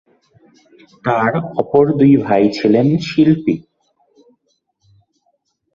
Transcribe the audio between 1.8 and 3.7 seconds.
দুই ভাই ছিলেন শিল্পী।